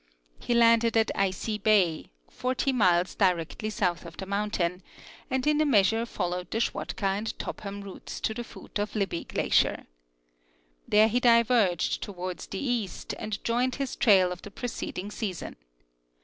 He 0.39 0.55
landed 0.55 0.97
at 0.97 1.11
Icy 1.13 1.59
bay, 1.59 2.09
40 2.31 2.71
miles 2.71 3.13
directly 3.13 3.69
south 3.69 4.03
of 4.03 4.17
the 4.17 4.25
mountain, 4.25 4.81
and 5.29 5.45
in 5.45 5.61
a 5.61 5.63
measure 5.65 6.07
followed 6.07 6.49
theSchwatka 6.49 7.03
and 7.03 7.37
Topham 7.37 7.81
routes 7.81 8.19
to 8.21 8.33
the 8.33 8.43
foot 8.43 8.79
of 8.79 8.95
Libbey 8.95 9.25
glacier. 9.27 9.85
There 10.87 11.07
he 11.07 11.19
diverged 11.19 12.01
toward 12.01 12.39
the 12.39 12.57
east 12.65 13.13
and 13.19 13.43
joined 13.43 13.75
his 13.75 13.95
trail 13.95 14.31
of 14.31 14.41
the 14.41 14.49
preceding 14.49 15.11
sea 15.11 15.33
son. 15.33 15.55